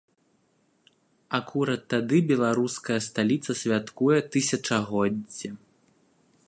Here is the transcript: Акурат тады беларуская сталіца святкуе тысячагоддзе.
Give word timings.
Акурат 1.37 1.83
тады 1.95 2.17
беларуская 2.31 2.99
сталіца 3.07 3.51
святкуе 3.61 4.17
тысячагоддзе. 4.37 5.49